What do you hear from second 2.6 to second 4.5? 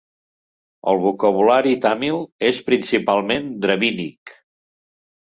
principalment dravídic.